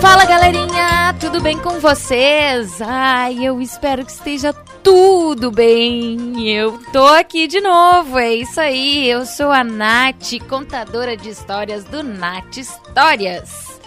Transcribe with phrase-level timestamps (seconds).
[0.00, 2.80] Fala galerinha, tudo bem com vocês?
[2.80, 6.48] Ai, eu espero que esteja tudo bem.
[6.48, 9.08] Eu tô aqui de novo, é isso aí.
[9.08, 13.80] Eu sou a Nath, contadora de histórias do Nath Histórias.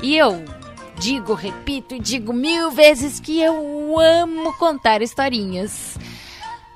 [0.00, 0.44] E eu
[0.96, 5.98] digo, repito e digo mil vezes que eu amo contar historinhas.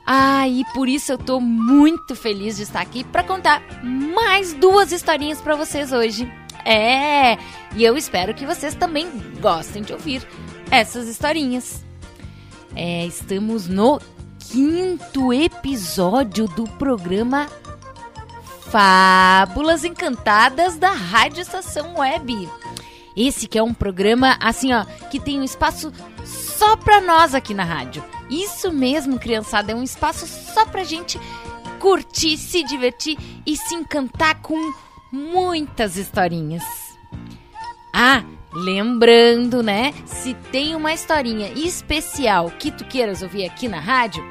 [0.05, 4.91] Ah, e por isso eu tô muito feliz de estar aqui para contar mais duas
[4.91, 6.42] historinhas para vocês hoje.
[6.65, 7.37] É,
[7.75, 9.09] e eu espero que vocês também
[9.41, 10.27] gostem de ouvir
[10.71, 11.85] essas historinhas.
[12.75, 14.01] É, estamos no
[14.39, 17.49] quinto episódio do programa
[18.71, 22.49] Fábulas Encantadas da Rádio Estação Web.
[23.15, 25.93] Esse que é um programa assim, ó, que tem um espaço
[26.25, 28.03] só para nós aqui na rádio.
[28.31, 31.21] Isso mesmo, criançada, é um espaço só pra gente
[31.79, 34.57] curtir, se divertir e se encantar com
[35.13, 36.65] muitas historinhas.
[37.95, 39.95] Ah, lembrando, né?
[40.07, 44.25] Se tem uma historinha especial que tu queiras ouvir aqui na rádio,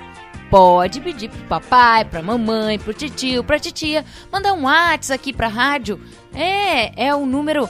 [0.50, 5.48] pode pedir pro papai, pra mamãe, pro tio, pra titia, mandar um WhatsApp aqui pra
[5.48, 6.02] rádio.
[6.34, 7.70] É, é o número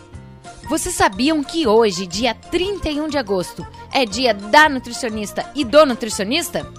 [0.70, 6.72] Vocês sabiam que hoje, dia 31 de agosto, é dia da nutricionista e do nutricionista?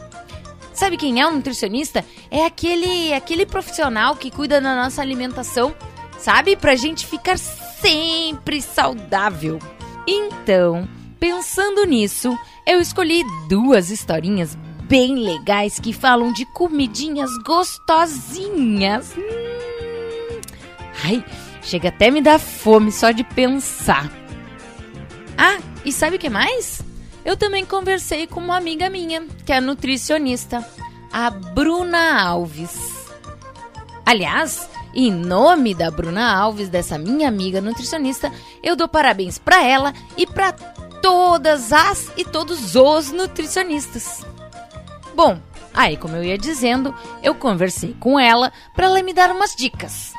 [0.73, 2.05] Sabe quem é o nutricionista?
[2.31, 5.75] É aquele, aquele profissional que cuida da nossa alimentação,
[6.17, 6.55] sabe?
[6.55, 9.59] Pra gente ficar sempre saudável.
[10.07, 19.17] Então, pensando nisso, eu escolhi duas historinhas bem legais que falam de comidinhas gostosinhas.
[19.19, 20.41] Hum.
[21.03, 21.25] Ai,
[21.63, 24.11] chega até me dar fome só de pensar.
[25.37, 26.83] Ah, e sabe o que mais?
[27.25, 30.67] Eu também conversei com uma amiga minha, que é nutricionista,
[31.13, 32.79] a Bruna Alves.
[34.05, 38.33] Aliás, em nome da Bruna Alves, dessa minha amiga nutricionista,
[38.63, 44.25] eu dou parabéns para ela e para todas as e todos os nutricionistas.
[45.15, 45.39] Bom,
[45.73, 50.13] aí como eu ia dizendo, eu conversei com ela para ela me dar umas dicas.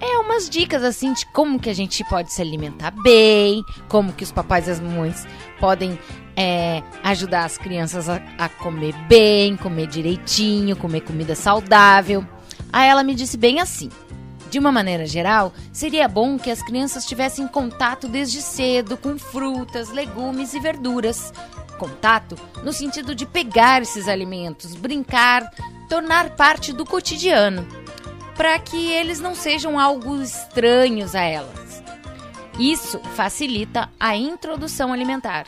[0.00, 4.24] É umas dicas assim de como que a gente pode se alimentar bem, como que
[4.24, 5.26] os papais e as mamães
[5.58, 5.98] podem
[6.36, 12.26] é, ajudar as crianças a, a comer bem, comer direitinho, comer comida saudável.
[12.70, 13.88] Aí ela me disse bem assim:
[14.50, 19.90] de uma maneira geral, seria bom que as crianças tivessem contato desde cedo com frutas,
[19.90, 21.32] legumes e verduras.
[21.78, 25.50] Contato no sentido de pegar esses alimentos, brincar,
[25.88, 27.85] tornar parte do cotidiano
[28.36, 31.82] para que eles não sejam algo estranhos a elas.
[32.58, 35.46] Isso facilita a introdução alimentar.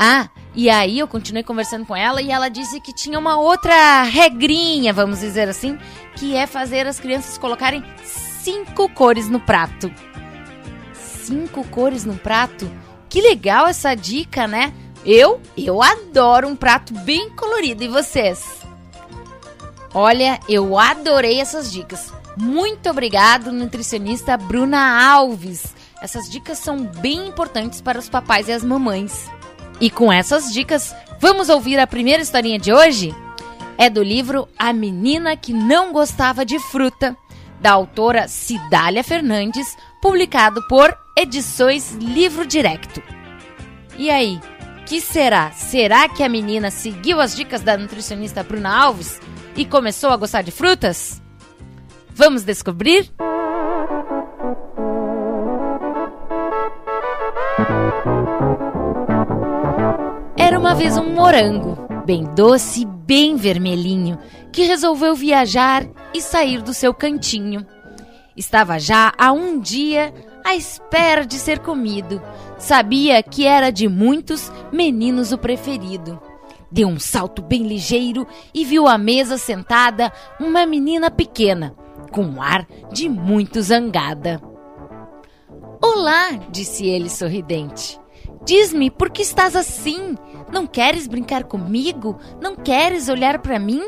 [0.00, 4.02] Ah, e aí eu continuei conversando com ela e ela disse que tinha uma outra
[4.02, 5.78] regrinha, vamos dizer assim,
[6.16, 9.92] que é fazer as crianças colocarem cinco cores no prato.
[10.92, 12.70] Cinco cores no prato?
[13.08, 14.72] Que legal essa dica, né?
[15.04, 18.57] Eu, eu adoro um prato bem colorido e vocês?
[20.00, 22.12] Olha, eu adorei essas dicas.
[22.36, 25.74] Muito obrigado, nutricionista Bruna Alves.
[26.00, 29.28] Essas dicas são bem importantes para os papais e as mamães.
[29.80, 33.12] E com essas dicas, vamos ouvir a primeira historinha de hoje?
[33.76, 37.16] É do livro A Menina que Não Gostava de Fruta,
[37.60, 43.02] da autora Cidália Fernandes, publicado por Edições Livro Direto.
[43.96, 44.40] E aí,
[44.86, 45.50] que será?
[45.50, 49.20] Será que a menina seguiu as dicas da nutricionista Bruna Alves?
[49.58, 51.20] E começou a gostar de frutas?
[52.10, 53.10] Vamos descobrir?
[60.36, 61.76] Era uma vez um morango,
[62.06, 64.16] bem doce, bem vermelhinho
[64.52, 65.84] que resolveu viajar
[66.14, 67.66] e sair do seu cantinho.
[68.36, 70.14] Estava já há um dia
[70.44, 72.22] à espera de ser comido.
[72.58, 76.27] Sabia que era de muitos meninos o preferido.
[76.70, 81.74] Deu um salto bem ligeiro e viu à mesa sentada uma menina pequena,
[82.12, 84.40] com um ar de muito zangada.
[85.82, 87.98] Olá, disse ele sorridente.
[88.44, 90.16] Diz-me por que estás assim?
[90.52, 92.18] Não queres brincar comigo?
[92.40, 93.82] Não queres olhar para mim?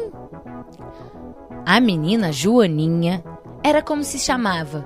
[1.67, 3.23] A menina Joaninha
[3.63, 4.85] era como se chamava.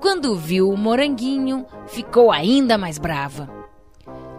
[0.00, 3.59] Quando viu o moranguinho, ficou ainda mais brava.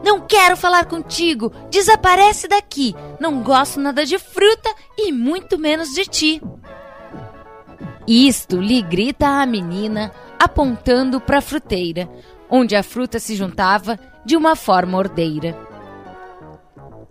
[0.03, 1.51] Não quero falar contigo!
[1.69, 2.95] Desaparece daqui!
[3.19, 6.41] Não gosto nada de fruta e muito menos de ti!
[8.07, 12.09] Isto lhe grita a menina, apontando para a fruteira,
[12.49, 15.57] onde a fruta se juntava de uma forma ordeira.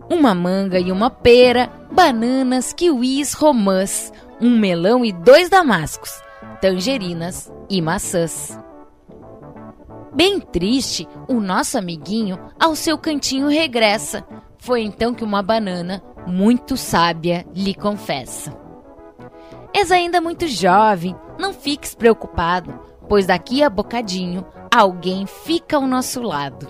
[0.09, 4.11] Uma manga e uma pera, bananas, kiwis, romãs,
[4.41, 6.11] um melão e dois damascos,
[6.59, 8.57] tangerinas e maçãs.
[10.13, 14.25] Bem triste, o nosso amiguinho ao seu cantinho regressa.
[14.57, 18.55] Foi então que uma banana, muito sábia, lhe confessa:
[19.73, 22.77] És ainda muito jovem, não fiques preocupado,
[23.07, 26.67] pois daqui a bocadinho alguém fica ao nosso lado.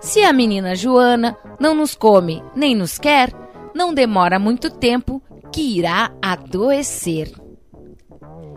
[0.00, 3.32] Se a menina Joana não nos come nem nos quer,
[3.72, 7.32] não demora muito tempo que irá adoecer.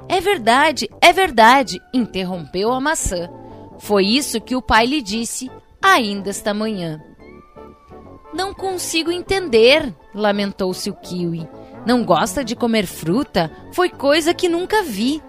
[0.08, 3.30] É verdade, é verdade, interrompeu a maçã.
[3.80, 5.50] Foi isso que o pai lhe disse
[5.82, 7.02] ainda esta manhã.
[8.34, 11.48] Não consigo entender, lamentou-se o kiwi.
[11.86, 13.52] Não gosta de comer fruta?
[13.72, 15.22] Foi coisa que nunca vi.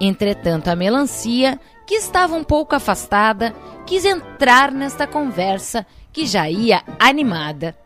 [0.00, 3.54] Entretanto, a melancia, que estava um pouco afastada,
[3.86, 7.76] quis entrar nesta conversa que já ia animada.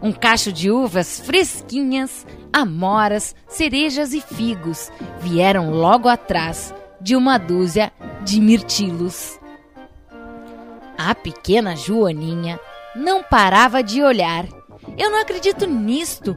[0.00, 7.90] Um cacho de uvas fresquinhas, amoras, cerejas e figos vieram logo atrás de uma dúzia
[8.24, 9.38] de mirtilos.
[10.96, 12.58] A pequena Joaninha
[12.96, 14.46] não parava de olhar.
[14.96, 16.36] Eu não acredito nisto.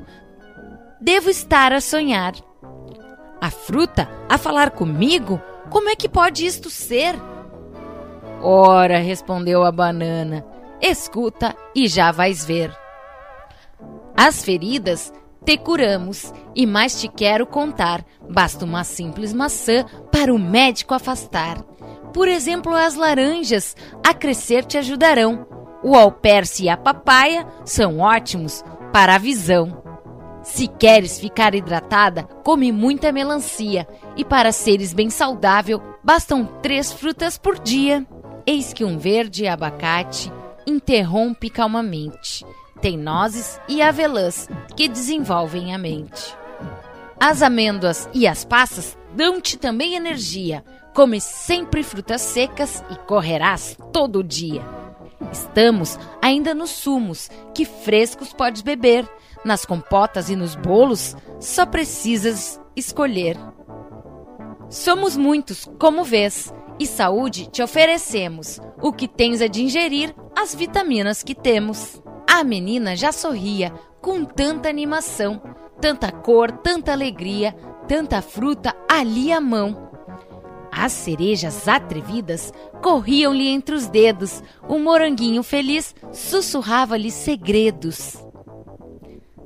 [1.00, 2.34] Devo estar a sonhar.
[3.40, 5.42] A fruta a falar comigo?
[5.70, 7.16] Como é que pode isto ser?
[8.42, 10.46] Ora, respondeu a banana,
[10.82, 12.76] escuta e já vais ver.
[14.16, 15.14] As feridas
[15.46, 18.04] te curamos e mais te quero contar.
[18.30, 21.64] Basta uma simples maçã para o médico afastar.
[22.18, 25.48] Por exemplo, as laranjas a crescer te ajudarão.
[25.84, 29.84] O alperce e a papaya são ótimos para a visão.
[30.42, 33.88] Se queres ficar hidratada, come muita melancia.
[34.16, 38.04] E para seres bem saudável, bastam três frutas por dia.
[38.48, 40.34] Eis que um verde abacate
[40.66, 42.44] interrompe calmamente.
[42.82, 46.36] Tem nozes e avelãs que desenvolvem a mente.
[47.20, 50.64] As amêndoas e as passas dão-te também energia.
[50.94, 54.64] Come sempre frutas secas e correrás todo dia.
[55.32, 59.08] Estamos ainda nos sumos, que frescos podes beber.
[59.44, 63.38] Nas compotas e nos bolos, só precisas escolher.
[64.70, 68.60] Somos muitos, como vês, e saúde te oferecemos.
[68.82, 72.02] O que tens é de ingerir as vitaminas que temos.
[72.30, 75.42] A menina já sorria com tanta animação,
[75.80, 77.54] tanta cor, tanta alegria,
[77.88, 79.88] tanta fruta ali à mão.
[80.72, 82.54] As cerejas atrevidas
[82.84, 88.18] corriam-lhe entre os dedos, o moranguinho feliz sussurrava-lhe segredos.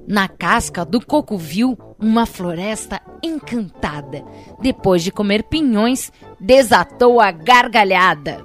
[0.08, 4.26] Na casca do coco viu uma floresta encantada.
[4.60, 8.44] Depois de comer pinhões, desatou a gargalhada.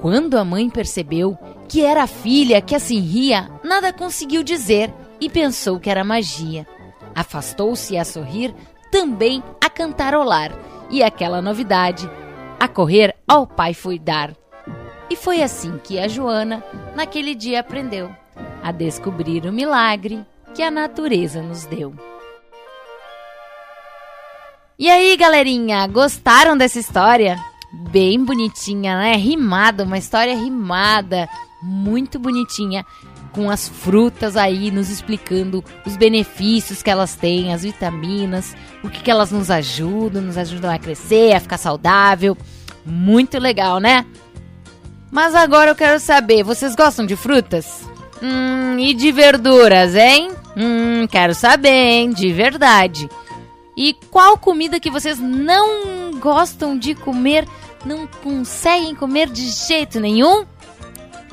[0.00, 1.36] Quando a mãe percebeu
[1.74, 6.64] que era a filha que assim ria, nada conseguiu dizer e pensou que era magia.
[7.12, 8.54] Afastou-se a sorrir,
[8.92, 10.56] também a cantarolar,
[10.88, 12.08] e aquela novidade,
[12.60, 14.36] a correr ao pai foi dar.
[15.10, 16.62] E foi assim que a Joana,
[16.94, 18.08] naquele dia, aprendeu
[18.62, 21.92] a descobrir o milagre que a natureza nos deu.
[24.78, 27.36] E aí, galerinha, gostaram dessa história?
[27.90, 29.14] Bem bonitinha, né?
[29.14, 31.28] Rimada, uma história rimada,
[31.64, 32.84] muito bonitinha,
[33.32, 39.02] com as frutas aí nos explicando os benefícios que elas têm, as vitaminas, o que,
[39.02, 42.36] que elas nos ajudam, nos ajudam a crescer, a ficar saudável.
[42.84, 44.04] Muito legal, né?
[45.10, 47.88] Mas agora eu quero saber, vocês gostam de frutas?
[48.22, 50.30] Hum, e de verduras, hein?
[50.56, 52.10] Hum, quero saber, hein?
[52.10, 53.08] De verdade.
[53.76, 57.48] E qual comida que vocês não gostam de comer,
[57.84, 60.44] não conseguem comer de jeito nenhum?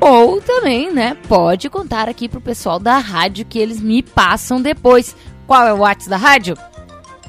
[0.00, 5.16] Ou também, né, pode contar aqui pro pessoal da rádio que eles me passam depois.
[5.46, 6.56] Qual é o WhatsApp da rádio?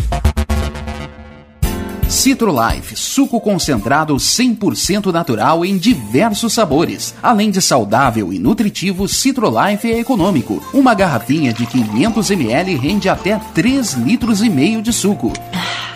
[2.21, 7.15] Citrolife, suco concentrado 100% natural em diversos sabores.
[7.19, 10.61] Além de saudável e nutritivo, Citrolife é econômico.
[10.71, 15.33] Uma garrafinha de 500 ml rende até 3 litros e meio de suco.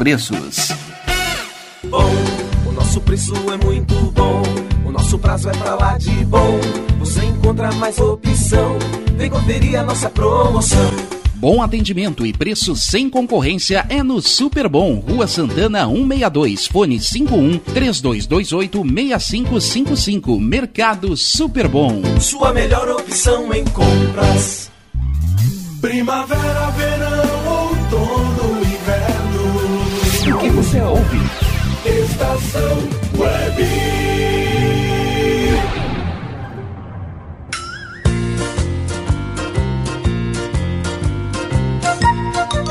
[0.00, 0.72] preços.
[1.84, 2.10] Bom,
[2.66, 4.42] o nosso preço é muito bom.
[4.86, 6.58] O nosso prazo é pra lá de bom.
[7.00, 8.78] Você encontra mais opção.
[9.18, 10.90] Vem conferir a nossa promoção.
[11.34, 17.58] Bom atendimento e preço sem concorrência é no Super Bom, Rua Santana 162, fone 51
[17.58, 20.40] 3228 6555.
[20.40, 22.00] Mercado Super Bom.
[22.18, 24.70] Sua melhor opção em compras.
[25.82, 27.39] Primavera, verão,
[30.70, 31.18] você ouve?
[31.84, 32.78] Estação
[33.18, 33.64] Web.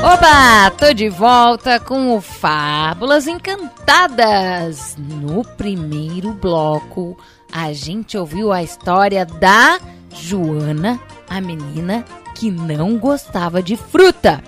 [0.02, 0.70] Oba!
[0.78, 4.96] Tô de volta com o Fábulas Encantadas.
[4.96, 7.18] No primeiro bloco,
[7.52, 9.78] a gente ouviu a história da
[10.10, 12.02] Joana, a menina
[12.34, 14.42] que não gostava de fruta.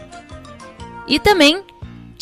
[1.07, 1.63] E também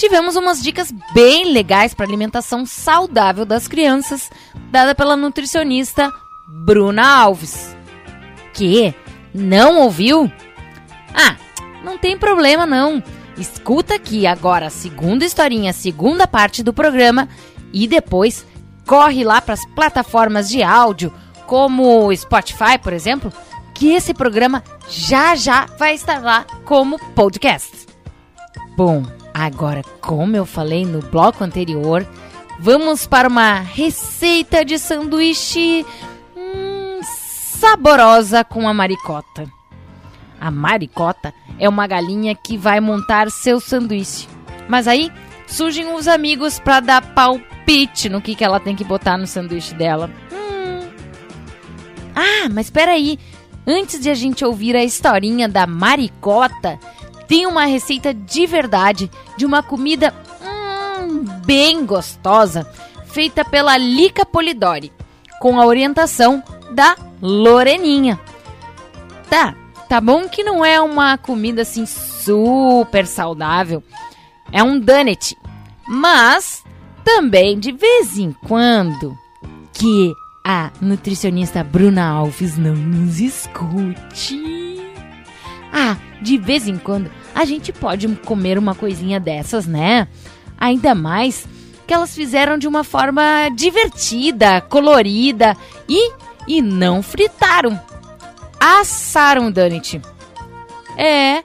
[0.00, 4.30] tivemos umas dicas bem legais para alimentação saudável das crianças,
[4.70, 6.10] dada pela nutricionista
[6.48, 7.76] Bruna Alves.
[8.54, 8.94] Que
[9.34, 10.32] não ouviu?
[11.14, 11.36] Ah,
[11.84, 13.02] não tem problema não.
[13.36, 17.28] Escuta aqui agora a segunda historinha, a segunda parte do programa
[17.70, 18.46] e depois
[18.86, 21.12] corre lá para as plataformas de áudio,
[21.46, 23.30] como o Spotify, por exemplo,
[23.74, 27.86] que esse programa já já vai estar lá como podcast.
[28.76, 32.06] Bom, agora, como eu falei no bloco anterior,
[32.58, 35.84] vamos para uma receita de sanduíche
[36.36, 39.50] hum, saborosa com a maricota.
[40.40, 44.26] A maricota é uma galinha que vai montar seu sanduíche.
[44.68, 45.12] Mas aí
[45.46, 49.74] surgem os amigos para dar palpite no que, que ela tem que botar no sanduíche
[49.74, 50.10] dela.
[50.32, 50.88] Hum.
[52.14, 53.18] Ah, mas espera aí.
[53.66, 56.78] Antes de a gente ouvir a historinha da maricota,
[57.30, 62.68] tem uma receita de verdade de uma comida hum, bem gostosa,
[63.06, 64.92] feita pela Lica Polidori,
[65.40, 68.18] com a orientação da Loreninha.
[69.30, 69.54] Tá,
[69.90, 73.82] Tá bom que não é uma comida assim super saudável.
[74.52, 75.36] É um donut.
[75.84, 76.62] Mas
[77.04, 79.18] também de vez em quando
[79.72, 84.40] que a nutricionista Bruna Alves não nos escute.
[85.72, 90.08] Ah, de vez em quando a gente pode comer uma coisinha dessas, né?
[90.58, 91.46] Ainda mais
[91.86, 95.56] que elas fizeram de uma forma divertida, colorida
[95.88, 96.12] e,
[96.46, 97.80] e não fritaram
[98.60, 100.00] assaram o donut.
[100.96, 101.42] É.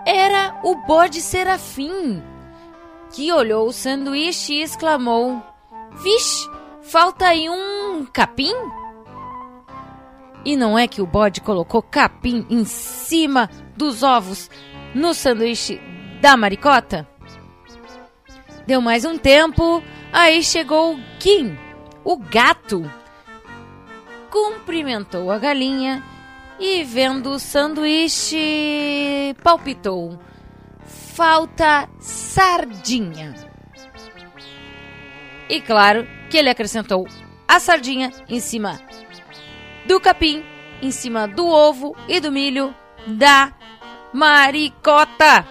[0.06, 2.22] Era o bode serafim
[3.12, 5.42] que olhou o sanduíche e exclamou:
[5.96, 6.48] Vixe,
[6.82, 8.54] falta aí um capim?
[10.44, 14.51] E não é que o bode colocou capim em cima dos ovos
[14.94, 15.81] no sanduíche
[16.20, 17.09] da maricota?
[18.66, 21.57] Deu mais um tempo, aí chegou o Kim,
[22.05, 22.90] o gato.
[24.31, 26.03] Cumprimentou a galinha
[26.61, 30.18] e, vendo o sanduíche, palpitou
[31.18, 33.35] falta sardinha.
[35.48, 37.09] E claro que ele acrescentou
[37.48, 38.79] a sardinha em cima
[39.88, 40.44] do capim,
[40.83, 42.74] em cima do ovo e do milho
[43.07, 43.55] da
[44.12, 45.46] maricota.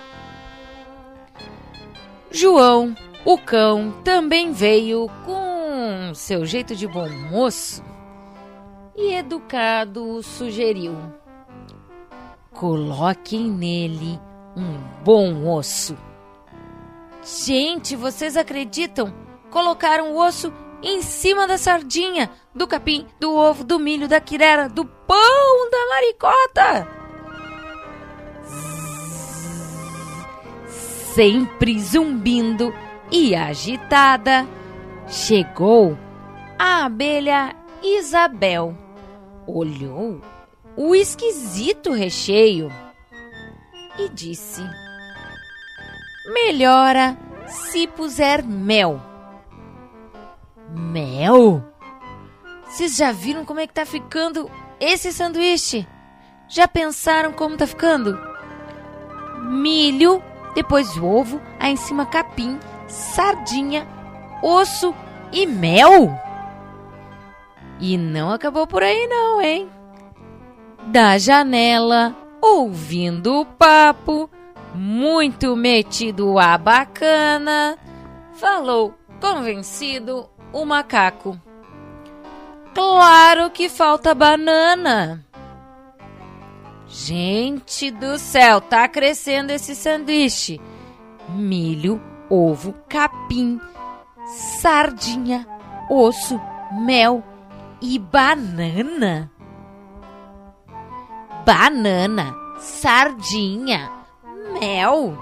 [2.29, 2.95] João,
[3.25, 7.83] o cão, também veio com seu jeito de bom moço
[8.95, 10.95] e educado sugeriu:
[12.53, 14.19] coloquem nele
[14.55, 15.97] um bom osso.
[17.23, 19.11] Gente, vocês acreditam?
[19.49, 24.69] Colocaram o osso em cima da sardinha, do capim, do ovo, do milho, da quirera,
[24.69, 26.87] do pão da maricota.
[31.13, 32.73] Sempre zumbindo
[33.11, 34.47] e agitada,
[35.07, 35.97] chegou
[36.59, 38.77] a abelha Isabel.
[39.47, 40.21] Olhou
[40.75, 42.71] o esquisito recheio
[43.97, 44.61] e disse:
[46.33, 49.06] Melhora se puser mel?
[50.69, 51.63] Mel?
[52.65, 54.49] Vocês já viram como é que tá ficando
[54.79, 55.87] esse sanduíche?
[56.47, 58.17] Já pensaram como tá ficando?
[59.49, 60.21] Milho,
[60.53, 63.87] depois ovo, aí em cima capim, sardinha,
[64.43, 64.93] osso
[65.31, 66.11] e mel?
[67.79, 69.69] E não acabou por aí não, hein?
[70.87, 74.29] Da janela, ouvindo o papo,
[74.73, 77.77] muito metido a bacana,
[78.33, 81.39] falou convencido o macaco.
[82.73, 85.25] Claro que falta banana.
[86.87, 90.59] Gente do céu, tá crescendo esse sanduíche.
[91.29, 93.59] Milho, ovo, capim,
[94.61, 95.45] sardinha,
[95.89, 96.39] osso,
[96.71, 97.23] mel
[97.81, 99.31] e banana.
[101.45, 103.91] Banana, sardinha,
[104.59, 105.17] mel.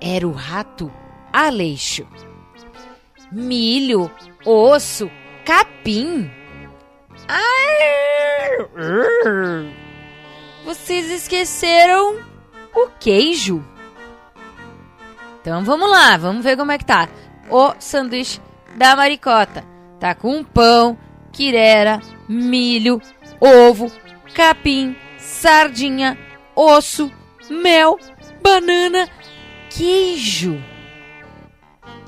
[0.00, 0.90] Era o rato
[1.32, 2.06] Aleixo.
[3.32, 4.08] Milho,
[4.44, 5.10] osso,
[5.44, 6.30] capim.
[7.28, 8.68] Ai,
[10.64, 12.18] vocês esqueceram
[12.74, 13.64] o queijo.
[15.40, 17.08] Então vamos lá, vamos ver como é que tá.
[17.50, 18.40] O sanduíche
[18.76, 19.64] da maricota.
[20.00, 20.98] Tá com pão,
[21.32, 23.00] quirera, milho,
[23.40, 23.90] ovo,
[24.34, 26.18] capim, sardinha,
[26.54, 27.10] osso,
[27.48, 27.98] mel,
[28.42, 29.08] banana,
[29.70, 30.62] queijo.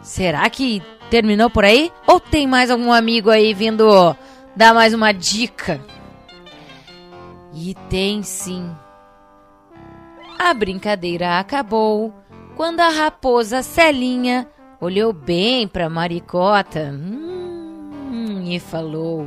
[0.03, 1.92] Será que terminou por aí?
[2.06, 4.16] Ou tem mais algum amigo aí vindo
[4.54, 5.80] dar mais uma dica?
[7.54, 8.70] E tem sim.
[10.38, 12.12] A brincadeira acabou
[12.54, 14.46] quando a raposa Celinha
[14.80, 19.26] olhou bem para Maricota hum, e falou: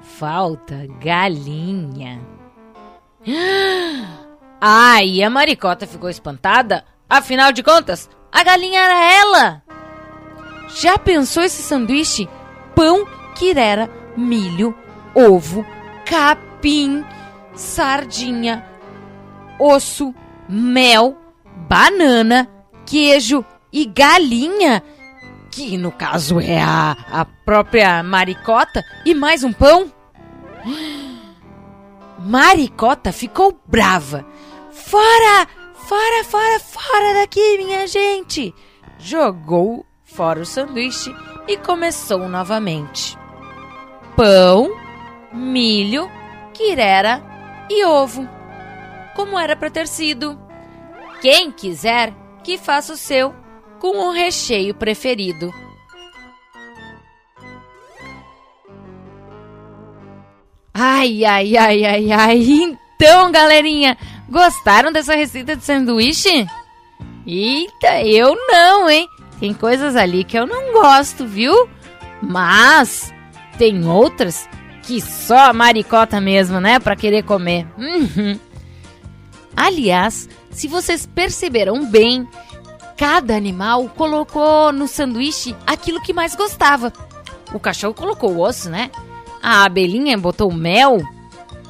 [0.00, 2.20] Falta galinha.
[4.60, 6.84] Ai, a Maricota ficou espantada.
[7.08, 9.62] Afinal de contas, a galinha era ela.
[10.68, 12.28] Já pensou esse sanduíche?
[12.74, 14.74] Pão, quirera, milho,
[15.14, 15.64] ovo,
[16.04, 17.04] capim,
[17.54, 18.66] sardinha,
[19.58, 20.14] osso,
[20.48, 21.16] mel,
[21.68, 22.48] banana,
[22.84, 24.82] queijo e galinha,
[25.50, 29.90] que no caso é a, a própria maricota, e mais um pão?
[32.18, 34.26] Maricota ficou brava.
[34.72, 35.46] Fora!
[35.74, 38.52] Fora, fora, fora daqui, minha gente!
[38.98, 39.85] Jogou
[40.16, 41.14] fora o sanduíche
[41.46, 43.16] e começou novamente.
[44.16, 44.70] Pão,
[45.30, 46.10] milho,
[46.54, 47.22] quirera
[47.70, 48.26] e ovo.
[49.14, 50.38] Como era para ter sido.
[51.20, 53.34] Quem quiser, que faça o seu
[53.78, 55.52] com o recheio preferido.
[60.72, 62.46] Ai, ai, ai, ai, ai.
[62.96, 63.98] Então, galerinha,
[64.30, 66.46] gostaram dessa receita de sanduíche?
[67.26, 69.06] Eita, eu não, hein?
[69.38, 71.68] Tem coisas ali que eu não gosto, viu?
[72.22, 73.12] Mas
[73.58, 74.48] tem outras
[74.82, 76.78] que só a maricota mesmo, né?
[76.78, 77.66] Pra querer comer.
[77.76, 78.38] Uhum.
[79.56, 82.26] Aliás, se vocês perceberam bem,
[82.96, 86.92] cada animal colocou no sanduíche aquilo que mais gostava.
[87.52, 88.90] O cachorro colocou o osso, né?
[89.42, 91.00] A abelhinha botou mel.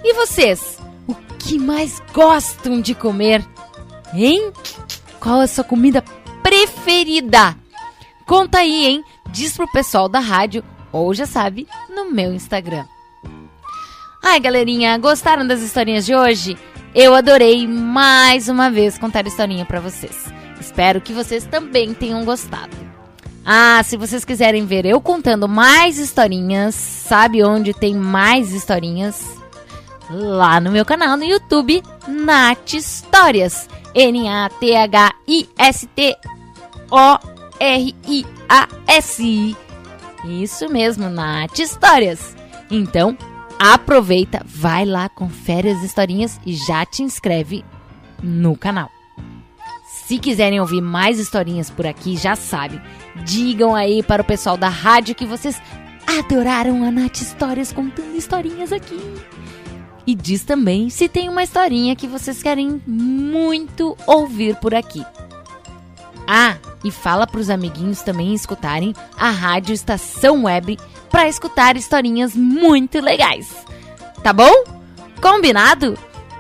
[0.05, 0.79] E vocês?
[1.07, 3.45] O que mais gostam de comer?
[4.15, 4.53] Hein?
[5.21, 6.03] Qual é a sua comida
[6.57, 7.55] preferida?
[8.25, 9.05] Conta aí, hein?
[9.31, 12.87] Diz pro pessoal da rádio ou já sabe, no meu Instagram.
[14.25, 16.57] Ai, galerinha, gostaram das historinhas de hoje?
[16.95, 20.33] Eu adorei mais uma vez contar historinha para vocês.
[20.59, 22.75] Espero que vocês também tenham gostado.
[23.45, 29.23] Ah, se vocês quiserem ver eu contando mais historinhas, sabe onde tem mais historinhas?
[30.09, 33.69] Lá no meu canal no YouTube, Nath Histórias.
[37.59, 39.57] N-A-T-H-I-S-T-O-R-I-A-S.
[40.25, 42.37] Isso mesmo, Nath Histórias.
[42.71, 43.17] Então,
[43.59, 47.65] aproveita, vai lá, confere as historinhas e já te inscreve
[48.23, 48.91] no canal.
[49.87, 52.81] Se quiserem ouvir mais historinhas por aqui, já sabe.
[53.25, 55.61] Digam aí para o pessoal da rádio que vocês
[56.07, 59.01] adoraram a Nath Histórias contando historinhas aqui.
[60.07, 65.05] E diz também se tem uma historinha que vocês querem muito ouvir por aqui.
[66.29, 70.79] Ah, e fala para os amiguinhos também escutarem a Rádio Estação Web
[71.11, 73.55] para escutar historinhas muito legais.
[74.23, 74.53] Tá bom?
[75.21, 75.99] Combinado?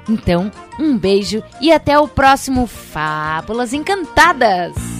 [0.09, 4.96] Então, um beijo e até o próximo Fábulas Encantadas!